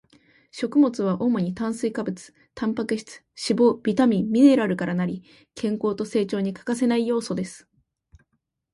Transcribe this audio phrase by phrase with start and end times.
[0.49, 3.17] 食物は主に炭水化物、タンパク質、
[3.51, 7.67] 脂肪、ビタミン、ミネラルから成り、健康と成長に欠かせない要素です